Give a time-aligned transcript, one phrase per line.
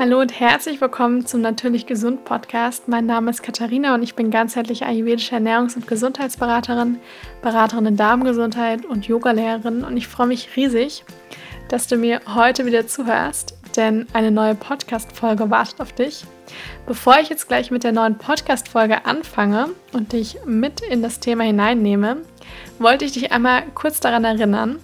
[0.00, 2.86] Hallo und herzlich willkommen zum Natürlich Gesund Podcast.
[2.86, 7.00] Mein Name ist Katharina und ich bin ganzheitliche ayurvedische Ernährungs- und Gesundheitsberaterin,
[7.42, 11.02] Beraterin in Darmgesundheit und Yogalehrerin und ich freue mich riesig,
[11.68, 16.22] dass du mir heute wieder zuhörst, denn eine neue Podcast-Folge wartet auf dich.
[16.86, 21.42] Bevor ich jetzt gleich mit der neuen Podcast-Folge anfange und dich mit in das Thema
[21.42, 22.18] hineinnehme,
[22.78, 24.78] wollte ich dich einmal kurz daran erinnern,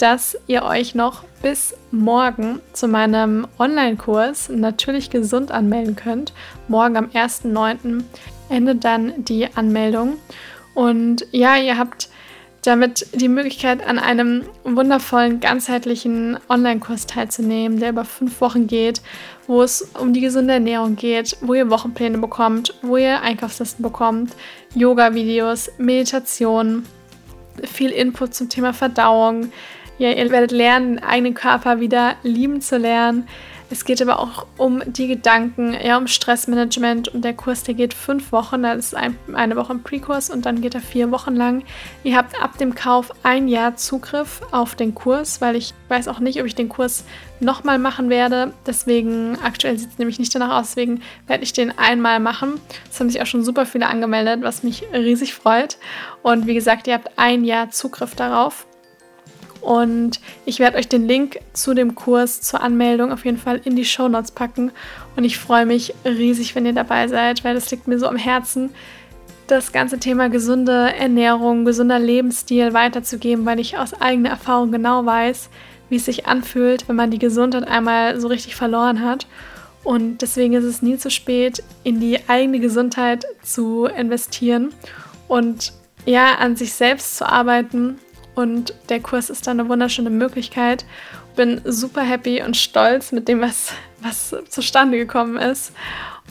[0.00, 6.32] dass ihr euch noch bis morgen zu meinem Online-Kurs natürlich gesund anmelden könnt.
[6.68, 8.02] Morgen am 1.9.
[8.48, 10.16] endet dann die Anmeldung.
[10.74, 12.08] Und ja, ihr habt
[12.62, 19.02] damit die Möglichkeit, an einem wundervollen, ganzheitlichen Online-Kurs teilzunehmen, der über fünf Wochen geht,
[19.46, 24.32] wo es um die gesunde Ernährung geht, wo ihr Wochenpläne bekommt, wo ihr Einkaufslisten bekommt,
[24.74, 26.86] Yoga-Videos, Meditation,
[27.64, 29.52] viel Input zum Thema Verdauung,
[30.00, 33.28] ja, ihr werdet lernen, den eigenen Körper wieder lieben zu lernen.
[33.72, 37.92] Es geht aber auch um die Gedanken, ja, um Stressmanagement und der Kurs, der geht
[37.92, 41.36] fünf Wochen, das ist ein, eine Woche im Pre-Kurs und dann geht er vier Wochen
[41.36, 41.62] lang.
[42.02, 46.18] Ihr habt ab dem Kauf ein Jahr Zugriff auf den Kurs, weil ich weiß auch
[46.18, 47.04] nicht, ob ich den Kurs
[47.38, 48.54] nochmal machen werde.
[48.66, 52.54] Deswegen, aktuell sieht es nämlich nicht danach aus, deswegen werde ich den einmal machen.
[52.90, 55.76] Es haben sich auch schon super viele angemeldet, was mich riesig freut.
[56.22, 58.66] Und wie gesagt, ihr habt ein Jahr Zugriff darauf.
[59.60, 63.76] Und ich werde euch den Link zu dem Kurs zur Anmeldung auf jeden Fall in
[63.76, 64.72] die Show Notes packen.
[65.16, 68.16] Und ich freue mich riesig, wenn ihr dabei seid, weil das liegt mir so am
[68.16, 68.70] Herzen,
[69.46, 75.50] das ganze Thema gesunde Ernährung, gesunder Lebensstil weiterzugeben, weil ich aus eigener Erfahrung genau weiß,
[75.88, 79.26] wie es sich anfühlt, wenn man die Gesundheit einmal so richtig verloren hat.
[79.82, 84.72] Und deswegen ist es nie zu spät, in die eigene Gesundheit zu investieren
[85.26, 85.72] und
[86.06, 87.98] ja, an sich selbst zu arbeiten
[88.34, 90.84] und der Kurs ist dann eine wunderschöne Möglichkeit.
[91.36, 95.72] Bin super happy und stolz mit dem, was, was zustande gekommen ist.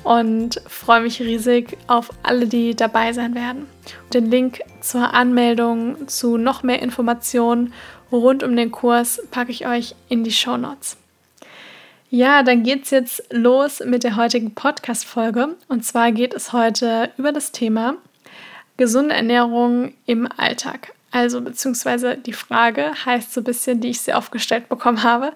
[0.04, 3.68] Und freue mich riesig auf alle, die dabei sein werden.
[4.14, 7.74] Den Link zur Anmeldung, zu noch mehr Informationen
[8.12, 10.98] rund um den Kurs packe ich euch in die Show Notes.
[12.10, 15.56] Ja, dann geht es jetzt los mit der heutigen Podcast-Folge.
[15.68, 17.96] Und zwar geht es heute über das Thema
[18.78, 20.94] gesunde Ernährung im Alltag.
[21.12, 25.34] Also beziehungsweise die Frage heißt so ein bisschen, die ich sehr oft gestellt bekommen habe,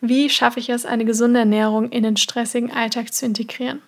[0.00, 3.82] wie schaffe ich es, eine gesunde Ernährung in den stressigen Alltag zu integrieren?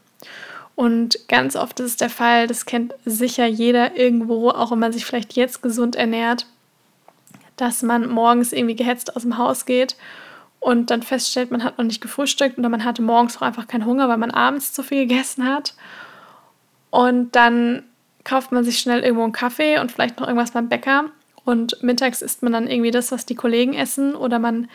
[0.75, 4.93] Und ganz oft ist es der Fall, das kennt sicher jeder irgendwo, auch wenn man
[4.93, 6.47] sich vielleicht jetzt gesund ernährt,
[7.57, 9.97] dass man morgens irgendwie gehetzt aus dem Haus geht
[10.59, 13.85] und dann feststellt, man hat noch nicht gefrühstückt oder man hatte morgens auch einfach keinen
[13.85, 15.75] Hunger, weil man abends zu viel gegessen hat.
[16.91, 17.85] Und dann
[18.25, 21.11] kauft man sich schnell irgendwo einen Kaffee und vielleicht noch irgendwas beim Bäcker
[21.45, 24.69] und mittags isst man dann irgendwie das, was die Kollegen essen oder man,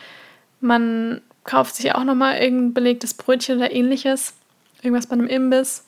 [0.60, 4.34] man kauft sich auch nochmal irgendein belegtes Brötchen oder ähnliches,
[4.82, 5.86] irgendwas bei einem Imbiss.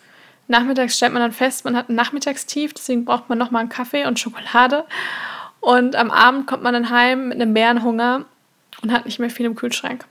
[0.47, 4.05] Nachmittags stellt man dann fest, man hat ein Nachmittagstief, deswegen braucht man nochmal einen Kaffee
[4.05, 4.85] und Schokolade.
[5.59, 8.25] Und am Abend kommt man dann heim mit einem Bärenhunger
[8.81, 10.05] und hat nicht mehr viel im Kühlschrank.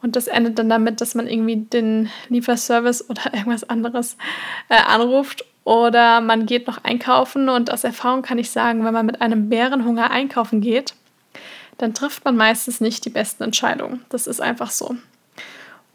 [0.00, 4.16] Und das endet dann damit, dass man irgendwie den Lieferservice oder irgendwas anderes
[4.68, 9.04] äh, anruft oder man geht noch einkaufen und aus Erfahrung kann ich sagen, wenn man
[9.04, 10.94] mit einem Bärenhunger einkaufen geht,
[11.76, 14.02] dann trifft man meistens nicht die besten Entscheidungen.
[14.08, 14.96] Das ist einfach so.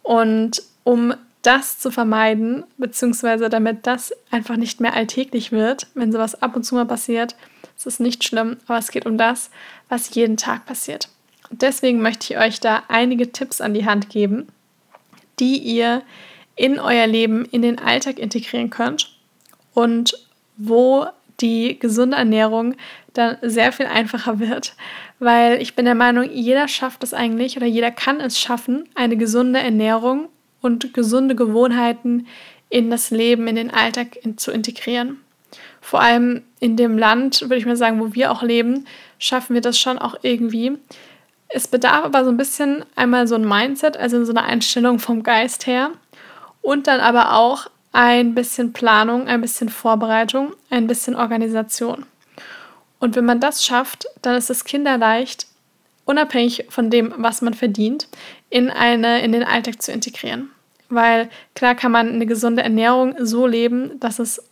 [0.03, 6.39] Und um das zu vermeiden, beziehungsweise damit das einfach nicht mehr alltäglich wird, wenn sowas
[6.39, 7.35] ab und zu mal passiert,
[7.75, 9.49] ist es nicht schlimm, aber es geht um das,
[9.89, 11.09] was jeden Tag passiert.
[11.49, 14.49] Und deswegen möchte ich euch da einige Tipps an die Hand geben,
[15.39, 16.03] die ihr
[16.55, 19.12] in euer Leben, in den Alltag integrieren könnt
[19.73, 20.13] und
[20.57, 21.07] wo
[21.39, 22.75] die gesunde Ernährung
[23.13, 24.75] dann sehr viel einfacher wird,
[25.19, 29.17] weil ich bin der Meinung, jeder schafft es eigentlich oder jeder kann es schaffen, eine
[29.17, 30.29] gesunde Ernährung
[30.61, 32.27] und gesunde Gewohnheiten
[32.69, 35.19] in das Leben, in den Alltag zu integrieren.
[35.81, 38.85] Vor allem in dem Land, würde ich mal sagen, wo wir auch leben,
[39.19, 40.71] schaffen wir das schon auch irgendwie.
[41.49, 45.21] Es bedarf aber so ein bisschen einmal so ein Mindset, also so eine Einstellung vom
[45.21, 45.91] Geist her
[46.61, 52.05] und dann aber auch ein bisschen Planung, ein bisschen Vorbereitung, ein bisschen Organisation.
[52.99, 55.47] Und wenn man das schafft, dann ist es kinderleicht,
[56.05, 58.07] unabhängig von dem, was man verdient,
[58.49, 60.49] in, eine, in den Alltag zu integrieren.
[60.89, 64.43] Weil klar kann man eine gesunde Ernährung so leben, dass es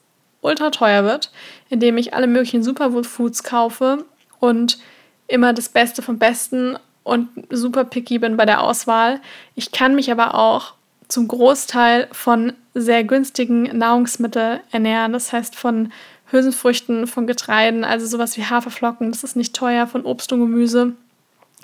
[0.42, 1.32] ultra teuer wird,
[1.70, 4.06] indem ich alle möglichen Superfoods kaufe
[4.40, 4.80] und
[5.28, 9.20] immer das Beste vom Besten und super picky bin bei der Auswahl.
[9.56, 10.74] Ich kann mich aber auch
[11.12, 15.14] zum Großteil von sehr günstigen Nahrungsmitteln ernähren.
[15.14, 15.92] Das heißt von
[16.32, 20.94] Hülsenfrüchten, von Getreiden, also sowas wie Haferflocken, das ist nicht teuer, von Obst und Gemüse.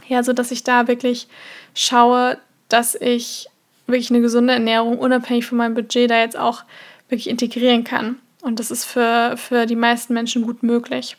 [0.08, 1.28] Ja, so dass ich da wirklich
[1.74, 3.48] schaue, dass ich
[3.88, 6.64] wirklich eine gesunde Ernährung unabhängig von meinem Budget da jetzt auch
[7.08, 8.20] wirklich integrieren kann.
[8.42, 11.16] Und das ist für, für die meisten Menschen gut möglich.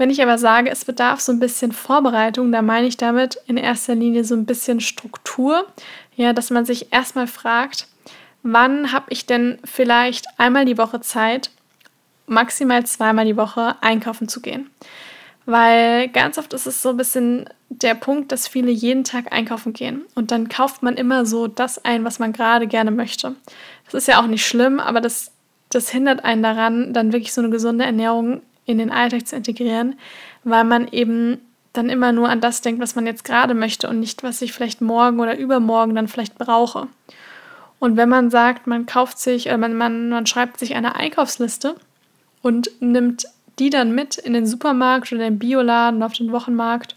[0.00, 3.56] Wenn ich aber sage, es bedarf so ein bisschen Vorbereitung, da meine ich damit in
[3.58, 5.66] erster Linie so ein bisschen Struktur.
[6.20, 7.86] Ja, dass man sich erstmal fragt,
[8.42, 11.50] wann habe ich denn vielleicht einmal die Woche Zeit,
[12.26, 14.68] maximal zweimal die Woche einkaufen zu gehen.
[15.46, 19.72] Weil ganz oft ist es so ein bisschen der Punkt, dass viele jeden Tag einkaufen
[19.72, 20.04] gehen.
[20.14, 23.34] Und dann kauft man immer so das ein, was man gerade gerne möchte.
[23.86, 25.32] Das ist ja auch nicht schlimm, aber das,
[25.70, 29.98] das hindert einen daran, dann wirklich so eine gesunde Ernährung in den Alltag zu integrieren,
[30.44, 31.38] weil man eben
[31.72, 34.52] dann immer nur an das denkt, was man jetzt gerade möchte und nicht, was ich
[34.52, 36.88] vielleicht morgen oder übermorgen dann vielleicht brauche.
[37.78, 41.76] Und wenn man sagt, man kauft sich oder man, man, man schreibt sich eine Einkaufsliste
[42.42, 43.26] und nimmt
[43.58, 46.96] die dann mit in den Supermarkt oder den Bioladen auf den Wochenmarkt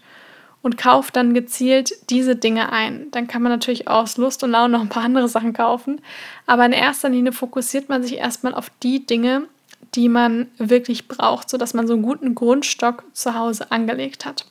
[0.62, 3.10] und kauft dann gezielt diese Dinge ein.
[3.10, 6.00] Dann kann man natürlich aus Lust und Laune noch ein paar andere Sachen kaufen.
[6.46, 9.44] Aber in erster Linie fokussiert man sich erstmal auf die Dinge,
[9.94, 14.46] die man wirklich braucht, sodass man so einen guten Grundstock zu Hause angelegt hat.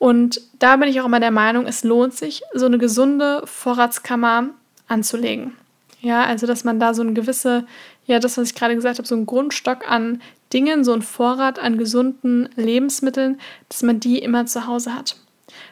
[0.00, 4.48] Und da bin ich auch immer der Meinung, es lohnt sich, so eine gesunde Vorratskammer
[4.88, 5.52] anzulegen.
[6.00, 7.66] Ja, also dass man da so eine gewisse,
[8.06, 10.22] ja, das, was ich gerade gesagt habe, so einen Grundstock an
[10.54, 13.38] Dingen, so einen Vorrat an gesunden Lebensmitteln,
[13.68, 15.16] dass man die immer zu Hause hat.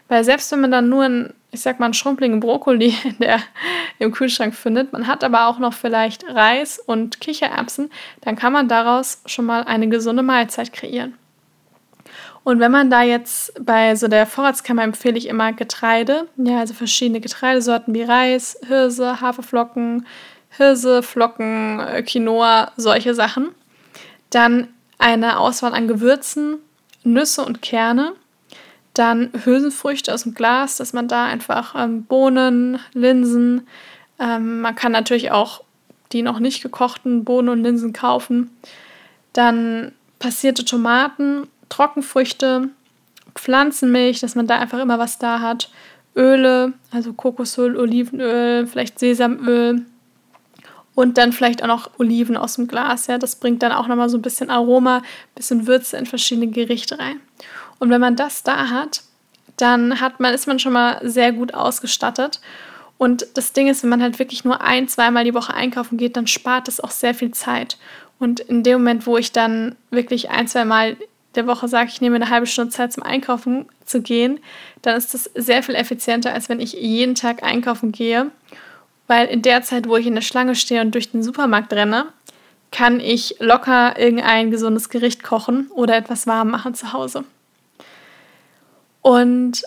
[0.08, 3.40] Weil selbst wenn man dann nur einen, ich sag mal, einen schrumpeligen Brokkoli in der,
[3.98, 7.90] im Kühlschrank findet, man hat aber auch noch vielleicht Reis und Kichererbsen,
[8.20, 11.14] dann kann man daraus schon mal eine gesunde Mahlzeit kreieren.
[12.48, 16.72] Und wenn man da jetzt bei so der Vorratskammer empfehle ich immer Getreide, ja, also
[16.72, 20.06] verschiedene Getreidesorten wie Reis, Hirse, Haferflocken,
[20.48, 23.50] Hirse, Flocken, äh, Quinoa, solche Sachen.
[24.30, 26.56] Dann eine Auswahl an Gewürzen,
[27.04, 28.14] Nüsse und Kerne.
[28.94, 33.66] Dann Hülsenfrüchte aus dem Glas, dass man da einfach ähm, Bohnen, Linsen,
[34.18, 35.64] ähm, man kann natürlich auch
[36.12, 38.56] die noch nicht gekochten Bohnen und Linsen kaufen.
[39.34, 42.68] Dann passierte Tomaten, Trockenfrüchte,
[43.34, 45.70] Pflanzenmilch, dass man da einfach immer was da hat.
[46.16, 49.84] Öle, also Kokosöl, Olivenöl, vielleicht Sesamöl,
[50.98, 53.06] und dann vielleicht auch noch Oliven aus dem Glas.
[53.06, 55.04] Ja, das bringt dann auch nochmal so ein bisschen Aroma, ein
[55.36, 57.20] bisschen Würze in verschiedene Gerichte rein.
[57.78, 59.02] Und wenn man das da hat,
[59.56, 62.40] dann hat man, ist man schon mal sehr gut ausgestattet.
[62.96, 66.16] Und das Ding ist, wenn man halt wirklich nur ein, zweimal die Woche einkaufen geht,
[66.16, 67.78] dann spart es auch sehr viel Zeit.
[68.18, 70.96] Und in dem Moment, wo ich dann wirklich ein, zweimal
[71.34, 74.40] der Woche sage, ich nehme eine halbe Stunde Zeit zum Einkaufen zu gehen,
[74.82, 78.30] dann ist das sehr viel effizienter, als wenn ich jeden Tag einkaufen gehe
[79.08, 82.06] weil in der Zeit, wo ich in der Schlange stehe und durch den Supermarkt renne,
[82.70, 87.24] kann ich locker irgendein gesundes Gericht kochen oder etwas warm machen zu Hause.
[89.00, 89.62] Und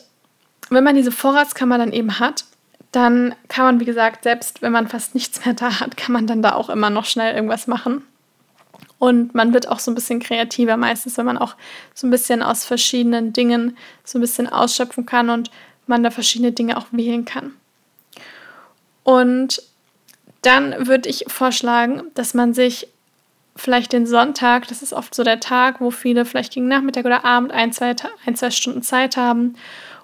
[0.70, 2.46] wenn man diese Vorratskammer dann eben hat,
[2.92, 6.28] dann kann man, wie gesagt, selbst wenn man fast nichts mehr da hat, kann man
[6.28, 8.04] dann da auch immer noch schnell irgendwas machen.
[9.02, 11.56] Und man wird auch so ein bisschen kreativer meistens, wenn man auch
[11.96, 15.50] so ein bisschen aus verschiedenen Dingen so ein bisschen ausschöpfen kann und
[15.88, 17.56] man da verschiedene Dinge auch wählen kann.
[19.02, 19.64] Und
[20.44, 22.90] dann würde ich vorschlagen, dass man sich
[23.56, 27.26] vielleicht den Sonntag, das ist oft so der Tag, wo viele vielleicht gegen Nachmittag oder
[27.26, 27.96] Abend ein, zwei,
[28.28, 29.56] ein, zwei Stunden Zeit haben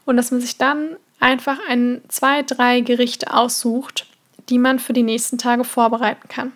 [0.06, 4.08] und dass man sich dann einfach ein, zwei, drei Gerichte aussucht,
[4.50, 6.52] die man für die nächsten Tage vorbereiten kann.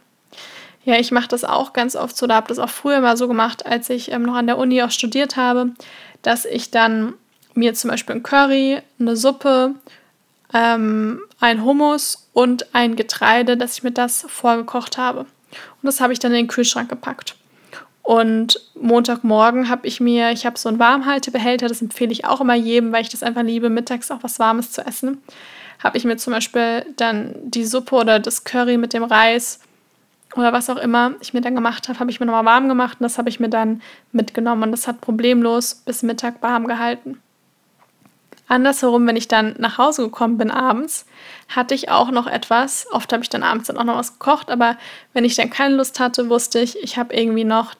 [0.84, 3.28] Ja, ich mache das auch ganz oft so, da habe das auch früher mal so
[3.28, 5.72] gemacht, als ich ähm, noch an der Uni auch studiert habe,
[6.22, 7.14] dass ich dann
[7.54, 9.76] mir zum Beispiel ein Curry, eine Suppe
[10.54, 15.22] ähm, ein Hummus und ein Getreide, dass ich mir das vorgekocht habe.
[15.22, 17.36] Und das habe ich dann in den Kühlschrank gepackt.
[18.04, 22.56] Und Montagmorgen habe ich mir, ich habe so einen Warmhaltebehälter, das empfehle ich auch immer
[22.56, 25.22] jedem, weil ich das einfach liebe, mittags auch was Warmes zu essen.
[25.80, 29.60] Habe ich mir zum Beispiel dann die Suppe oder das Curry mit dem Reis
[30.36, 32.98] oder was auch immer ich mir dann gemacht habe, habe ich mir nochmal warm gemacht
[33.00, 37.22] und das habe ich mir dann mitgenommen und das hat problemlos bis Mittag warm gehalten.
[38.48, 41.06] Andersherum, wenn ich dann nach Hause gekommen bin abends,
[41.48, 42.86] hatte ich auch noch etwas.
[42.92, 44.78] Oft habe ich dann abends dann auch noch was gekocht, aber
[45.14, 47.76] wenn ich dann keine Lust hatte, wusste ich, ich habe irgendwie noch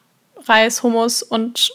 [0.48, 1.72] Reis, Hummus und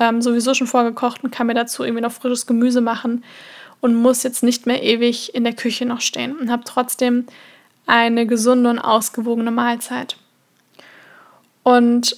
[0.00, 3.24] ähm, sowieso schon vorgekocht und kann mir dazu irgendwie noch frisches Gemüse machen
[3.80, 7.26] und muss jetzt nicht mehr ewig in der Küche noch stehen und habe trotzdem
[7.86, 10.16] eine gesunde und ausgewogene Mahlzeit.
[11.70, 12.16] Und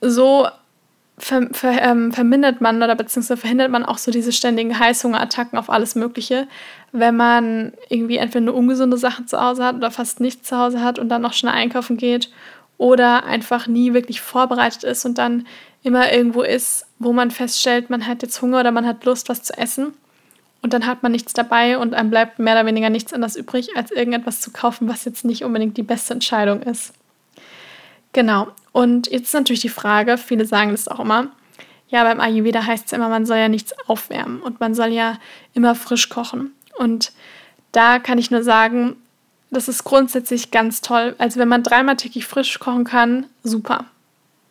[0.00, 0.46] so
[1.18, 5.68] ver, ver, ähm, vermindert man oder beziehungsweise verhindert man auch so diese ständigen Heißhungerattacken auf
[5.68, 6.46] alles Mögliche,
[6.92, 10.80] wenn man irgendwie entweder eine ungesunde Sachen zu Hause hat oder fast nichts zu Hause
[10.80, 12.30] hat und dann noch schnell einkaufen geht
[12.78, 15.44] oder einfach nie wirklich vorbereitet ist und dann
[15.82, 19.42] immer irgendwo ist, wo man feststellt, man hat jetzt Hunger oder man hat Lust, was
[19.42, 19.92] zu essen
[20.62, 23.70] und dann hat man nichts dabei und einem bleibt mehr oder weniger nichts anderes übrig,
[23.74, 26.94] als irgendetwas zu kaufen, was jetzt nicht unbedingt die beste Entscheidung ist.
[28.12, 28.48] Genau.
[28.72, 31.28] Und jetzt ist natürlich die Frage, viele sagen das auch immer,
[31.88, 35.18] ja, beim Ayurveda heißt es immer, man soll ja nichts aufwärmen und man soll ja
[35.52, 36.52] immer frisch kochen.
[36.78, 37.12] Und
[37.72, 38.96] da kann ich nur sagen,
[39.50, 41.14] das ist grundsätzlich ganz toll.
[41.18, 43.84] Also wenn man dreimal täglich frisch kochen kann, super.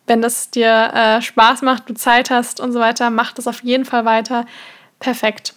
[0.06, 3.64] Wenn das dir äh, Spaß macht, du Zeit hast und so weiter, mach das auf
[3.64, 4.46] jeden Fall weiter.
[5.00, 5.54] Perfekt.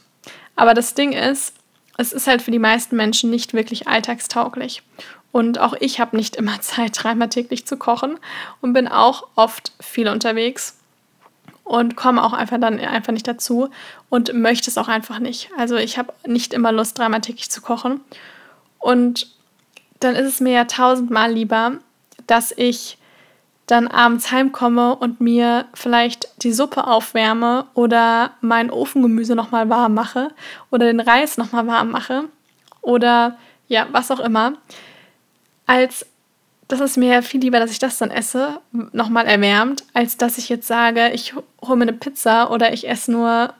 [0.56, 1.54] Aber das Ding ist,
[1.98, 4.82] es ist halt für die meisten Menschen nicht wirklich alltagstauglich.
[5.36, 8.18] Und auch ich habe nicht immer Zeit, dreimal täglich zu kochen
[8.62, 10.78] und bin auch oft viel unterwegs
[11.66, 13.70] und komme auch einfach dann einfach nicht dazu
[14.08, 15.50] und möchte es auch einfach nicht.
[15.58, 18.00] Also ich habe nicht immer Lust, dreimal täglich zu kochen.
[18.80, 19.28] Und
[20.00, 21.80] dann ist es mir ja tausendmal lieber,
[22.28, 22.98] dass ich
[23.66, 30.30] dann abends heimkomme und mir vielleicht die Suppe aufwärme oder mein Ofengemüse nochmal warm mache
[30.72, 32.24] oder den Reis nochmal warm mache
[32.82, 33.38] oder
[33.68, 34.54] ja, was auch immer,
[35.66, 36.06] als
[36.68, 38.60] das ist mir viel lieber, dass ich das dann esse,
[38.92, 43.12] nochmal erwärmt, als dass ich jetzt sage, ich hole mir eine Pizza oder ich esse
[43.12, 43.54] nur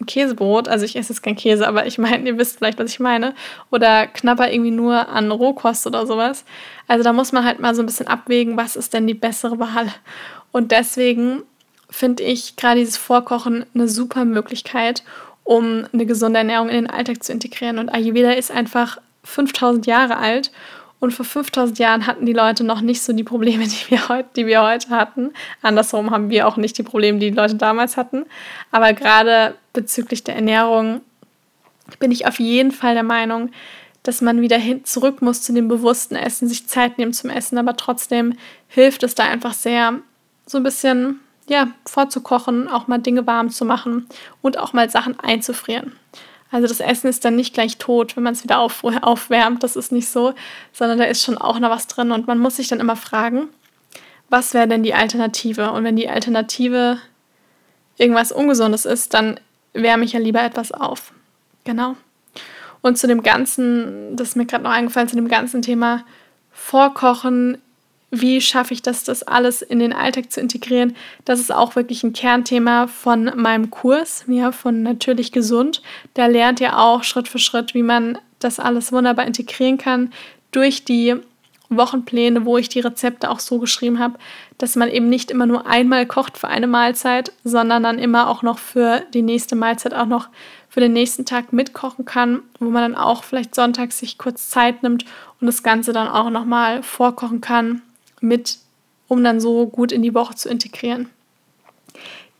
[0.00, 0.68] ein Käsebrot.
[0.68, 3.34] Also ich esse jetzt kein Käse, aber ich meine, ihr wisst vielleicht, was ich meine.
[3.70, 6.44] Oder knapper irgendwie nur an Rohkost oder sowas.
[6.88, 9.58] Also da muss man halt mal so ein bisschen abwägen, was ist denn die bessere
[9.58, 9.88] Wahl.
[10.50, 11.42] Und deswegen
[11.90, 15.04] finde ich gerade dieses Vorkochen eine super Möglichkeit,
[15.44, 17.78] um eine gesunde Ernährung in den Alltag zu integrieren.
[17.78, 20.50] Und Ayurveda ist einfach 5000 Jahre alt
[21.00, 24.28] und vor 5000 Jahren hatten die Leute noch nicht so die Probleme, die wir, heute,
[24.36, 25.32] die wir heute hatten.
[25.62, 28.26] Andersrum haben wir auch nicht die Probleme, die die Leute damals hatten.
[28.72, 31.00] Aber gerade bezüglich der Ernährung
[31.98, 33.50] bin ich auf jeden Fall der Meinung,
[34.02, 37.58] dass man wieder hin zurück muss zu dem bewussten Essen, sich Zeit nehmen zum Essen,
[37.58, 38.34] aber trotzdem
[38.68, 40.00] hilft es da einfach sehr,
[40.46, 44.06] so ein bisschen ja, vorzukochen, auch mal Dinge warm zu machen
[44.42, 45.92] und auch mal Sachen einzufrieren.
[46.50, 49.62] Also das Essen ist dann nicht gleich tot, wenn man es wieder auf, aufwärmt.
[49.62, 50.34] Das ist nicht so,
[50.72, 52.10] sondern da ist schon auch noch was drin.
[52.10, 53.48] Und man muss sich dann immer fragen,
[54.30, 55.72] was wäre denn die Alternative?
[55.72, 56.98] Und wenn die Alternative
[57.98, 59.40] irgendwas Ungesundes ist, dann
[59.72, 61.12] wärme ich ja lieber etwas auf.
[61.64, 61.96] Genau.
[62.80, 66.04] Und zu dem ganzen, das ist mir gerade noch eingefallen, zu dem ganzen Thema
[66.50, 67.58] Vorkochen
[68.10, 70.96] wie schaffe ich das, das alles in den Alltag zu integrieren?
[71.24, 75.82] Das ist auch wirklich ein Kernthema von meinem Kurs, ja, von Natürlich Gesund.
[76.14, 80.12] Da lernt ihr auch Schritt für Schritt, wie man das alles wunderbar integrieren kann
[80.52, 81.16] durch die
[81.68, 84.18] Wochenpläne, wo ich die Rezepte auch so geschrieben habe,
[84.56, 88.42] dass man eben nicht immer nur einmal kocht für eine Mahlzeit, sondern dann immer auch
[88.42, 90.28] noch für die nächste Mahlzeit auch noch
[90.70, 94.82] für den nächsten Tag mitkochen kann, wo man dann auch vielleicht sonntags sich kurz Zeit
[94.82, 95.04] nimmt
[95.42, 97.82] und das Ganze dann auch nochmal vorkochen kann
[98.20, 98.58] mit,
[99.06, 101.10] um dann so gut in die Woche zu integrieren.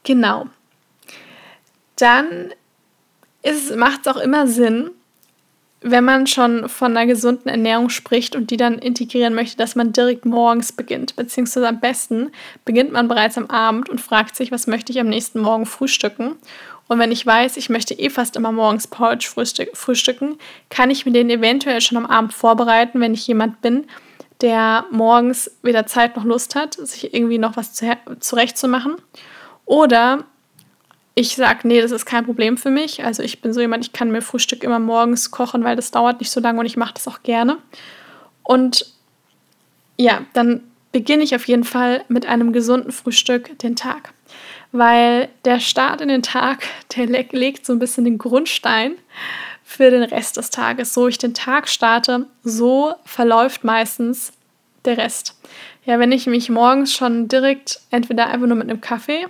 [0.05, 0.47] Genau.
[1.97, 2.53] Dann
[3.77, 4.91] macht es auch immer Sinn,
[5.81, 9.93] wenn man schon von einer gesunden Ernährung spricht und die dann integrieren möchte, dass man
[9.93, 11.15] direkt morgens beginnt.
[11.15, 12.31] Beziehungsweise am besten
[12.65, 16.35] beginnt man bereits am Abend und fragt sich, was möchte ich am nächsten Morgen frühstücken.
[16.89, 19.29] Und wenn ich weiß, ich möchte eh fast immer morgens Porridge
[19.75, 23.85] frühstücken, kann ich mir den eventuell schon am Abend vorbereiten, wenn ich jemand bin,
[24.41, 27.73] der morgens weder Zeit noch Lust hat, sich irgendwie noch was
[28.21, 28.97] zurechtzumachen.
[29.65, 30.25] Oder
[31.15, 33.05] ich sage, nee, das ist kein Problem für mich.
[33.05, 36.21] Also ich bin so jemand, ich kann mir Frühstück immer morgens kochen, weil das dauert
[36.21, 37.59] nicht so lange und ich mache das auch gerne.
[38.45, 38.87] Und
[39.97, 44.15] ja, dann beginne ich auf jeden Fall mit einem gesunden Frühstück den Tag.
[44.71, 46.63] Weil der Start in den Tag,
[46.95, 48.93] der legt so ein bisschen den Grundstein
[49.69, 50.95] für den Rest des Tages.
[50.95, 54.33] So ich den Tag starte, so verläuft meistens
[54.87, 55.39] der Rest.
[55.85, 59.27] Ja, wenn ich mich morgens schon direkt entweder einfach nur mit einem Kaffee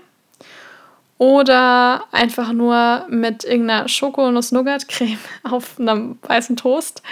[1.18, 7.02] oder einfach nur mit irgendeiner Schokonuss-Nougat-Creme auf einem weißen Toast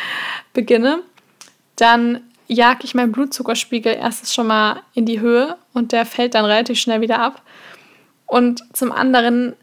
[0.53, 1.01] beginne,
[1.75, 6.45] dann jage ich meinen Blutzuckerspiegel erstens schon mal in die Höhe und der fällt dann
[6.45, 7.43] relativ schnell wieder ab.
[8.27, 9.57] Und zum anderen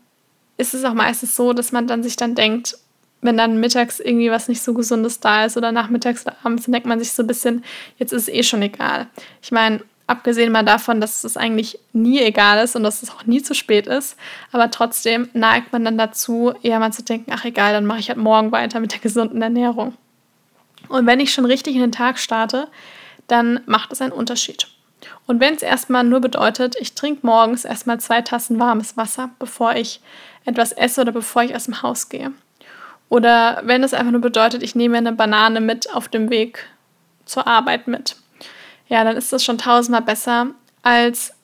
[0.57, 2.77] ist es auch meistens so, dass man dann sich dann denkt,
[3.23, 6.73] wenn dann mittags irgendwie was nicht so Gesundes da ist oder nachmittags oder abends, dann
[6.73, 7.63] denkt man sich so ein bisschen,
[7.97, 9.07] jetzt ist es eh schon egal.
[9.41, 13.25] Ich meine, abgesehen mal davon, dass es eigentlich nie egal ist und dass es auch
[13.25, 14.17] nie zu spät ist,
[14.51, 18.09] aber trotzdem neigt man dann dazu, eher mal zu denken, ach egal, dann mache ich
[18.09, 19.93] halt morgen weiter mit der gesunden Ernährung.
[20.89, 22.67] Und wenn ich schon richtig in den Tag starte,
[23.27, 24.67] dann macht es einen Unterschied.
[25.25, 29.75] Und wenn es erstmal nur bedeutet, ich trinke morgens erstmal zwei Tassen warmes Wasser, bevor
[29.75, 30.01] ich
[30.45, 32.31] etwas esse oder bevor ich aus dem Haus gehe,
[33.13, 36.65] oder wenn es einfach nur bedeutet, ich nehme eine Banane mit auf dem Weg
[37.25, 38.15] zur Arbeit mit.
[38.87, 40.47] Ja, dann ist das schon tausendmal besser,
[40.81, 41.35] als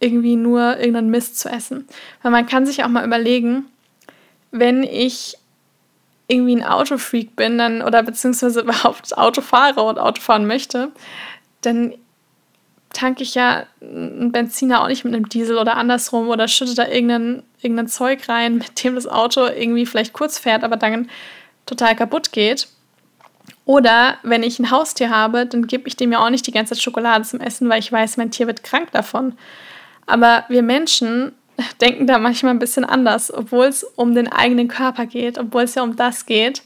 [0.00, 1.86] irgendwie nur irgendeinen Mist zu essen.
[2.22, 3.66] Weil man kann sich auch mal überlegen,
[4.50, 5.36] wenn ich
[6.26, 10.90] irgendwie ein Autofreak bin, dann oder beziehungsweise überhaupt Auto fahre und Auto fahren möchte,
[11.60, 11.94] dann
[12.92, 16.86] tanke ich ja einen Benziner auch nicht mit einem Diesel oder andersrum oder schütte da
[16.88, 21.10] irgendein, irgendein Zeug rein, mit dem das Auto irgendwie vielleicht kurz fährt, aber dann
[21.66, 22.68] total kaputt geht.
[23.64, 26.74] Oder wenn ich ein Haustier habe, dann gebe ich dem ja auch nicht die ganze
[26.74, 29.34] Zeit Schokolade zum Essen, weil ich weiß, mein Tier wird krank davon.
[30.06, 31.32] Aber wir Menschen
[31.80, 35.74] denken da manchmal ein bisschen anders, obwohl es um den eigenen Körper geht, obwohl es
[35.74, 36.62] ja um das geht,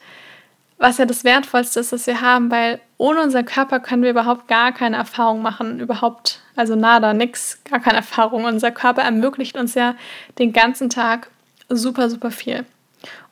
[0.80, 4.48] was ja das Wertvollste ist, was wir haben, weil ohne unseren Körper können wir überhaupt
[4.48, 8.44] gar keine Erfahrung machen, überhaupt, also nada, nix, gar keine Erfahrung.
[8.44, 9.94] Unser Körper ermöglicht uns ja
[10.38, 11.30] den ganzen Tag
[11.68, 12.64] super, super viel.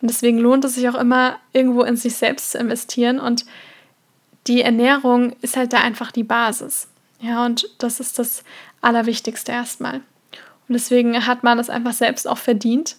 [0.00, 3.18] Und deswegen lohnt es sich auch immer, irgendwo in sich selbst zu investieren.
[3.18, 3.46] Und
[4.46, 6.88] die Ernährung ist halt da einfach die Basis.
[7.20, 8.44] Ja, und das ist das
[8.82, 9.94] Allerwichtigste erstmal.
[9.94, 12.96] Und deswegen hat man das einfach selbst auch verdient.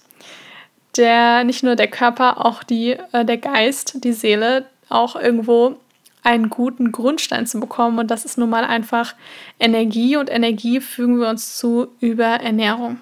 [1.00, 5.78] Der, nicht nur der Körper, auch die, äh, der Geist, die Seele, auch irgendwo
[6.24, 8.00] einen guten Grundstein zu bekommen.
[8.00, 9.16] Und das ist nun mal einfach
[9.60, 10.18] Energie.
[10.18, 13.00] Und Energie fügen wir uns zu über Ernährung.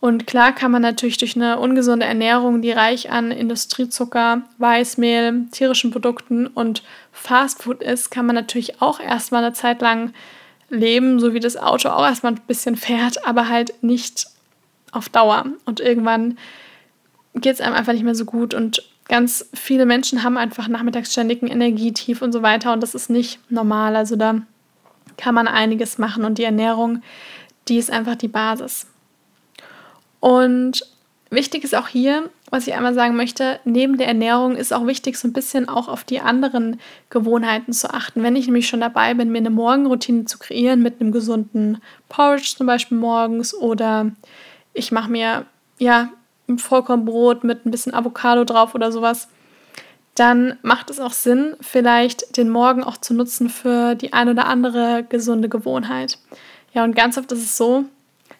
[0.00, 5.90] Und klar kann man natürlich durch eine ungesunde Ernährung, die reich an Industriezucker, Weißmehl, tierischen
[5.90, 10.12] Produkten und Fastfood ist, kann man natürlich auch erstmal eine Zeit lang
[10.70, 14.26] leben, so wie das Auto auch erstmal ein bisschen fährt, aber halt nicht
[14.92, 15.46] auf Dauer.
[15.64, 16.38] Und irgendwann
[17.40, 21.12] geht es einem einfach nicht mehr so gut und ganz viele Menschen haben einfach nachmittags
[21.12, 23.96] ständigen Energietief und so weiter und das ist nicht normal.
[23.96, 24.42] Also da
[25.16, 27.02] kann man einiges machen und die Ernährung,
[27.68, 28.86] die ist einfach die Basis.
[30.20, 30.82] Und
[31.30, 35.16] wichtig ist auch hier, was ich einmal sagen möchte, neben der Ernährung ist auch wichtig,
[35.18, 36.80] so ein bisschen auch auf die anderen
[37.10, 38.22] Gewohnheiten zu achten.
[38.22, 41.78] Wenn ich nämlich schon dabei bin, mir eine Morgenroutine zu kreieren mit einem gesunden
[42.08, 44.10] Porridge zum Beispiel morgens oder
[44.72, 45.44] ich mache mir
[45.78, 46.10] ja
[46.56, 49.28] Vollkornbrot mit ein bisschen Avocado drauf oder sowas,
[50.14, 54.46] dann macht es auch Sinn, vielleicht den Morgen auch zu nutzen für die ein oder
[54.46, 56.18] andere gesunde Gewohnheit.
[56.72, 57.84] Ja, und ganz oft ist es so,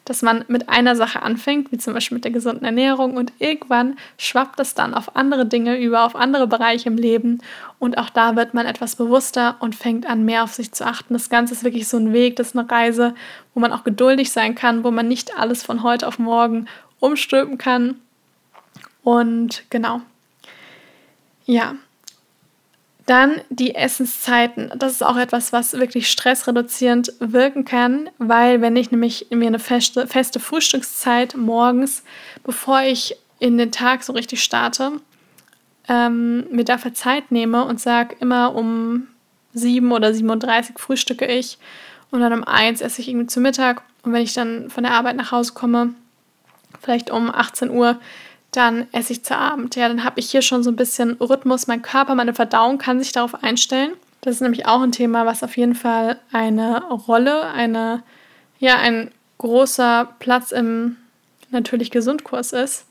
[0.09, 3.97] dass man mit einer Sache anfängt, wie zum Beispiel mit der gesunden Ernährung und irgendwann
[4.17, 7.39] schwappt es dann auf andere Dinge über, auf andere Bereiche im Leben
[7.79, 11.13] und auch da wird man etwas bewusster und fängt an, mehr auf sich zu achten.
[11.13, 13.15] Das Ganze ist wirklich so ein Weg, das ist eine Reise,
[13.55, 16.67] wo man auch geduldig sein kann, wo man nicht alles von heute auf morgen
[17.01, 18.01] umstülpen kann.
[19.03, 20.01] Und genau.
[21.45, 21.77] Ja,
[23.09, 24.71] dann die Essenszeiten.
[24.77, 29.59] Das ist auch etwas, was wirklich stressreduzierend wirken kann, weil wenn ich nämlich mir eine
[29.59, 32.03] feste, feste Frühstückszeit morgens,
[32.45, 35.01] bevor ich in den Tag so richtig starte,
[35.89, 39.07] ähm, mir dafür Zeit nehme und sage, immer um
[39.55, 41.57] 7 oder 37 frühstücke ich
[42.11, 44.93] und dann um 1 esse ich irgendwie zu Mittag und wenn ich dann von der
[44.93, 45.95] Arbeit nach Hause komme,
[46.81, 47.99] vielleicht um 18 Uhr,
[48.53, 49.77] dann esse ich zu Abend.
[49.77, 51.67] Ja, dann habe ich hier schon so ein bisschen Rhythmus.
[51.67, 53.93] Mein Körper, meine Verdauung kann sich darauf einstellen.
[54.21, 58.03] Das ist nämlich auch ein Thema, was auf jeden Fall eine Rolle, eine,
[58.59, 60.97] ja, ein großer Platz im
[61.51, 62.85] natürlich Gesundkurs ist,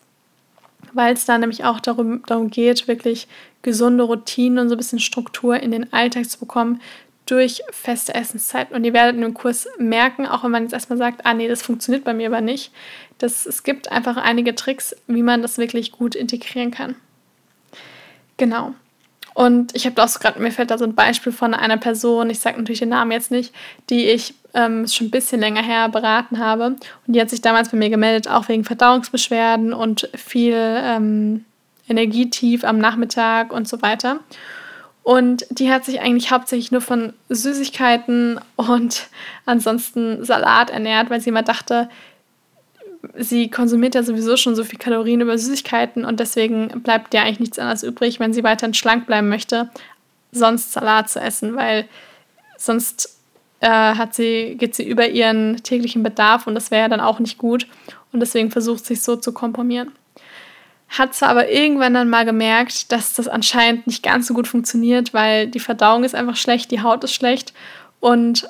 [0.94, 3.28] weil es da nämlich auch darum, darum geht, wirklich
[3.62, 6.82] gesunde Routinen und so ein bisschen Struktur in den Alltag zu bekommen
[7.28, 8.76] durch feste Essenszeiten.
[8.76, 11.62] Und ihr werdet dem Kurs merken, auch wenn man jetzt erstmal sagt, ah nee, das
[11.62, 12.72] funktioniert bei mir aber nicht,
[13.20, 16.96] dass es gibt einfach einige Tricks, wie man das wirklich gut integrieren kann.
[18.38, 18.74] Genau.
[19.34, 22.32] Und ich habe da auch gerade, mir fällt da so ein Beispiel von einer Person,
[22.32, 23.54] ich sage natürlich den Namen jetzt nicht,
[23.90, 26.76] die ich ähm, schon ein bisschen länger her beraten habe.
[27.06, 31.46] Und die hat sich damals bei mir gemeldet, auch wegen Verdauungsbeschwerden und viel ähm,
[31.88, 34.22] Energietief am Nachmittag und so weiter.
[35.08, 39.08] Und die hat sich eigentlich hauptsächlich nur von Süßigkeiten und
[39.46, 41.88] ansonsten Salat ernährt, weil sie immer dachte,
[43.16, 47.40] sie konsumiert ja sowieso schon so viel Kalorien über Süßigkeiten und deswegen bleibt ja eigentlich
[47.40, 49.70] nichts anderes übrig, wenn sie weiterhin schlank bleiben möchte,
[50.34, 51.86] sonst Salat zu essen, weil
[52.58, 53.18] sonst
[53.62, 57.20] äh, hat sie, geht sie über ihren täglichen Bedarf und das wäre ja dann auch
[57.20, 57.66] nicht gut
[58.12, 59.94] und deswegen versucht sie sich so zu komprimieren.
[60.90, 65.14] Hat zwar aber irgendwann dann mal gemerkt, dass das anscheinend nicht ganz so gut funktioniert,
[65.14, 67.54] weil die Verdauung ist einfach schlecht, die Haut ist schlecht
[68.00, 68.48] und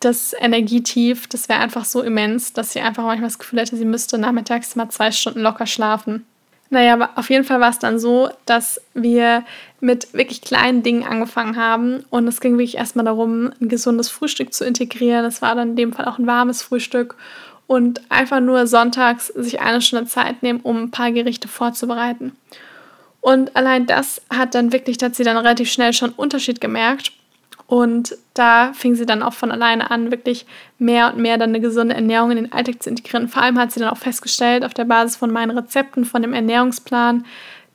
[0.00, 3.84] das Energietief, das wäre einfach so immens, dass sie einfach manchmal das Gefühl hätte, sie
[3.84, 6.26] müsste nachmittags mal zwei Stunden locker schlafen.
[6.70, 9.44] Naja, aber auf jeden Fall war es dann so, dass wir
[9.80, 14.54] mit wirklich kleinen Dingen angefangen haben und es ging wirklich erstmal darum, ein gesundes Frühstück
[14.54, 15.24] zu integrieren.
[15.26, 17.16] Es war dann in dem Fall auch ein warmes Frühstück
[17.72, 22.36] und einfach nur sonntags sich eine Stunde Zeit nehmen, um ein paar Gerichte vorzubereiten.
[23.22, 27.12] Und allein das hat dann wirklich, hat sie dann relativ schnell schon Unterschied gemerkt
[27.66, 30.44] Und da fing sie dann auch von alleine an, wirklich
[30.78, 33.28] mehr und mehr dann eine gesunde Ernährung in den Alltag zu integrieren.
[33.28, 36.34] Vor allem hat sie dann auch festgestellt, auf der Basis von meinen Rezepten, von dem
[36.34, 37.24] Ernährungsplan,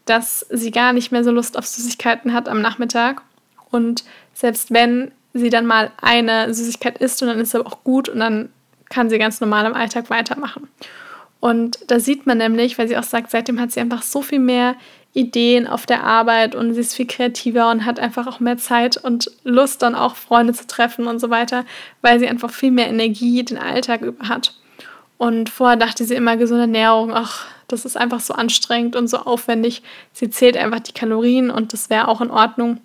[0.06, 3.24] dass sie gar nicht mehr so Lust auf Süßigkeiten hat am Nachmittag.
[3.72, 4.04] Und
[4.36, 8.10] selbst wenn sie dann mal eine Süßigkeit isst und dann ist es aber auch gut
[8.10, 8.50] und dann
[8.90, 10.68] kann sie ganz normal im Alltag weitermachen.
[11.40, 14.40] Und da sieht man nämlich, weil sie auch sagt, seitdem hat sie einfach so viel
[14.40, 14.76] mehr
[15.14, 18.98] Ideen auf der Arbeit und sie ist viel kreativer und hat einfach auch mehr Zeit
[18.98, 21.66] und Lust, dann auch Freunde zu treffen und so weiter,
[22.02, 24.54] weil sie einfach viel mehr Energie den Alltag über hat.
[25.18, 29.18] Und vorher dachte sie immer, gesunde Ernährung, ach, das ist einfach so anstrengend und so
[29.18, 29.82] aufwendig.
[30.14, 32.80] Sie zählt einfach die Kalorien und das wäre auch in Ordnung.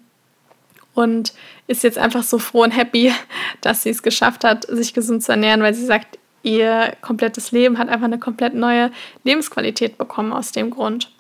[0.95, 1.33] Und
[1.67, 3.13] ist jetzt einfach so froh und happy,
[3.61, 7.79] dass sie es geschafft hat, sich gesund zu ernähren, weil sie sagt, ihr komplettes Leben
[7.79, 8.91] hat einfach eine komplett neue
[9.25, 11.11] Lebensqualität bekommen aus dem Grund.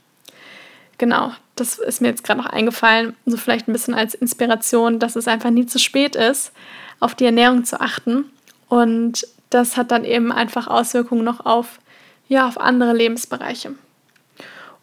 [0.98, 5.16] Genau, das ist mir jetzt gerade noch eingefallen, so vielleicht ein bisschen als Inspiration, dass
[5.16, 6.52] es einfach nie zu spät ist,
[7.00, 8.30] auf die Ernährung zu achten.
[8.68, 11.78] Und das hat dann eben einfach Auswirkungen noch auf,
[12.28, 13.74] ja, auf andere Lebensbereiche.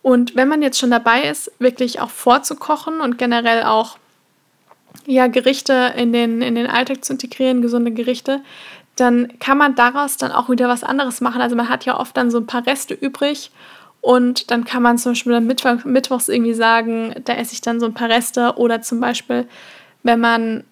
[0.02, 3.98] Und wenn man jetzt schon dabei ist, wirklich auch vorzukochen und generell auch
[5.06, 8.42] ja, Gerichte in den, in den Alltag zu integrieren, gesunde Gerichte,
[8.96, 11.42] dann kann man daraus dann auch wieder was anderes machen.
[11.42, 13.52] Also man hat ja oft dann so ein paar Reste übrig
[14.02, 17.80] und dann kann man zum Beispiel am Mittwoch, Mittwochs irgendwie sagen, da esse ich dann
[17.80, 19.48] so ein paar Reste oder zum Beispiel,
[20.04, 20.64] wenn man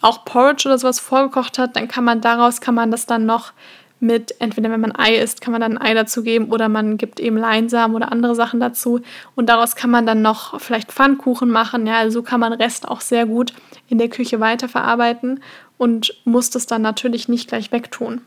[0.00, 3.52] auch Porridge oder sowas vorgekocht hat, dann kann man daraus, kann man das dann noch
[4.00, 7.36] mit, entweder wenn man Ei isst, kann man dann Ei dazugeben oder man gibt eben
[7.36, 9.00] Leinsamen oder andere Sachen dazu
[9.34, 12.88] und daraus kann man dann noch vielleicht Pfannkuchen machen, ja, also so kann man Rest
[12.88, 13.52] auch sehr gut
[13.88, 15.40] in der Küche weiterverarbeiten
[15.78, 18.20] und muss das dann natürlich nicht gleich wegtun.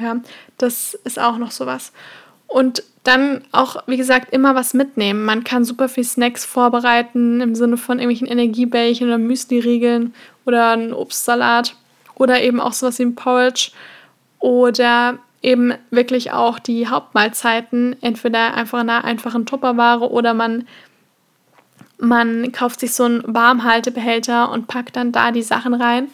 [0.00, 0.16] Ja,
[0.58, 1.92] das ist auch noch sowas.
[2.46, 5.24] Und dann auch, wie gesagt, immer was mitnehmen.
[5.24, 10.14] Man kann super viel Snacks vorbereiten im Sinne von irgendwelchen Energiebällchen oder Müsli-Riegeln
[10.46, 11.74] oder einen Obstsalat
[12.14, 13.72] oder eben auch sowas wie ein Porridge
[14.42, 20.66] oder eben wirklich auch die Hauptmahlzeiten, entweder einfach in einer einfachen Tupperware oder man,
[21.98, 26.08] man kauft sich so einen Warmhaltebehälter und packt dann da die Sachen rein.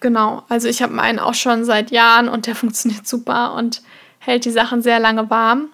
[0.00, 3.82] Genau, also ich habe meinen auch schon seit Jahren und der funktioniert super und
[4.18, 5.68] hält die Sachen sehr lange warm.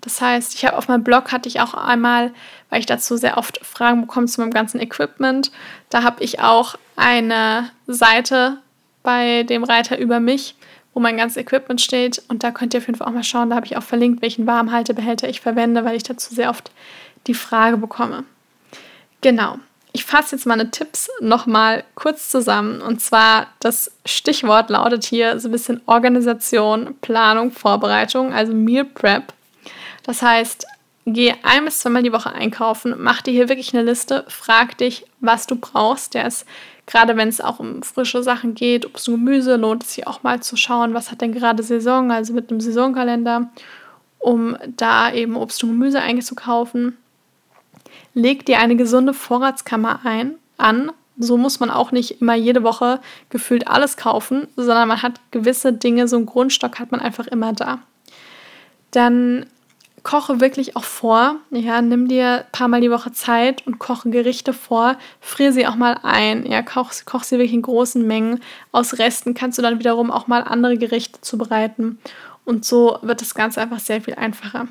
[0.00, 2.32] Das heißt, ich habe auf meinem Blog hatte ich auch einmal,
[2.68, 5.52] weil ich dazu sehr oft Fragen bekomme zu meinem ganzen Equipment,
[5.88, 8.58] da habe ich auch eine Seite
[9.04, 10.56] bei dem Reiter über mich,
[10.94, 12.22] wo mein ganzes Equipment steht.
[12.28, 13.50] Und da könnt ihr auf jeden Fall auch mal schauen.
[13.50, 16.70] Da habe ich auch verlinkt, welchen Warmhaltebehälter ich verwende, weil ich dazu sehr oft
[17.26, 18.24] die Frage bekomme.
[19.20, 19.58] Genau.
[19.92, 22.80] Ich fasse jetzt meine Tipps nochmal kurz zusammen.
[22.80, 29.32] Und zwar das Stichwort lautet hier so ein bisschen Organisation, Planung, Vorbereitung, also Meal Prep.
[30.04, 30.66] Das heißt,
[31.06, 35.06] geh ein bis zweimal die Woche einkaufen, mach dir hier wirklich eine Liste, frag dich,
[35.20, 36.14] was du brauchst.
[36.14, 36.46] Der ist
[36.86, 40.22] Gerade wenn es auch um frische Sachen geht, Obst und Gemüse, lohnt es sich auch
[40.22, 43.50] mal zu schauen, was hat denn gerade Saison, also mit einem Saisonkalender,
[44.18, 46.96] um da eben Obst und Gemüse einzukaufen.
[48.12, 50.92] Leg dir eine gesunde Vorratskammer ein, an.
[51.16, 55.72] So muss man auch nicht immer jede Woche gefühlt alles kaufen, sondern man hat gewisse
[55.72, 57.78] Dinge, so einen Grundstock hat man einfach immer da.
[58.90, 59.46] Dann
[60.04, 61.36] koche wirklich auch vor.
[61.50, 64.96] Ja, nimm dir ein paar Mal die Woche Zeit und koche Gerichte vor.
[65.20, 66.46] Friere sie auch mal ein.
[66.46, 68.40] Ja, koch, koch sie wirklich in großen Mengen.
[68.70, 71.98] Aus Resten kannst du dann wiederum auch mal andere Gerichte zubereiten.
[72.44, 74.68] Und so wird das Ganze einfach sehr viel einfacher.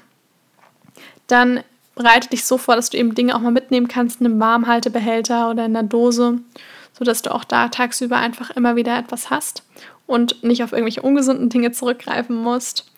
[1.25, 1.63] Dann
[1.95, 5.49] bereite dich so vor, dass du eben Dinge auch mal mitnehmen kannst in einem Warmhaltebehälter
[5.49, 6.39] oder in einer Dose,
[6.97, 9.63] sodass du auch da tagsüber einfach immer wieder etwas hast
[10.05, 12.91] und nicht auf irgendwelche ungesunden Dinge zurückgreifen musst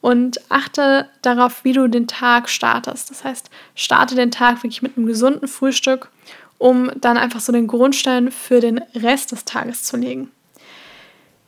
[0.00, 3.10] und achte darauf, wie du den Tag startest.
[3.10, 6.10] Das heißt, starte den Tag wirklich mit einem gesunden Frühstück,
[6.58, 10.30] um dann einfach so den Grundstein für den Rest des Tages zu legen.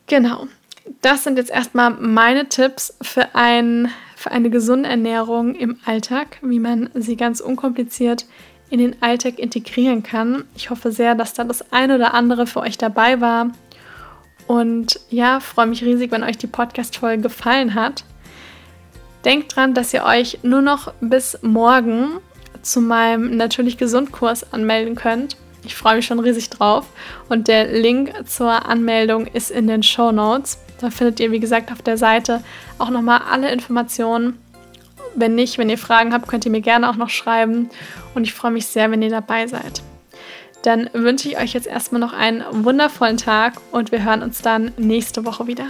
[0.07, 0.47] Genau.
[1.01, 6.59] Das sind jetzt erstmal meine Tipps für, ein, für eine gesunde Ernährung im Alltag, wie
[6.59, 8.25] man sie ganz unkompliziert
[8.69, 10.45] in den Alltag integrieren kann.
[10.55, 13.51] Ich hoffe sehr, dass da das eine oder andere für euch dabei war.
[14.47, 18.03] Und ja, freue mich riesig, wenn euch die Podcast-Folge gefallen hat.
[19.25, 22.19] Denkt dran, dass ihr euch nur noch bis morgen
[22.61, 25.37] zu meinem Natürlich Gesund Kurs anmelden könnt.
[25.63, 26.87] Ich freue mich schon riesig drauf.
[27.29, 30.57] Und der Link zur Anmeldung ist in den Show Notes.
[30.79, 32.43] Da findet ihr, wie gesagt, auf der Seite
[32.79, 34.39] auch nochmal alle Informationen.
[35.13, 37.69] Wenn nicht, wenn ihr Fragen habt, könnt ihr mir gerne auch noch schreiben.
[38.15, 39.83] Und ich freue mich sehr, wenn ihr dabei seid.
[40.63, 44.71] Dann wünsche ich euch jetzt erstmal noch einen wundervollen Tag und wir hören uns dann
[44.77, 45.67] nächste Woche wieder.